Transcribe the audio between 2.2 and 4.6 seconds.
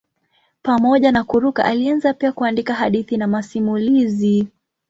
kuandika hadithi na masimulizi.